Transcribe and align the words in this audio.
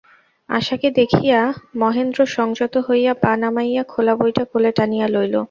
আশাকে 0.49 0.87
দেখিয়া 0.99 1.39
মহেন্দ্র 1.75 2.19
সংযত 2.35 2.73
হইয়া 2.87 3.13
পা 3.23 3.31
নামাইয়া 3.41 3.83
খোলা 3.83 4.13
বইটা 4.19 4.43
কোলে 4.51 4.71
টানিয়া 4.77 5.07
লইল। 5.07 5.35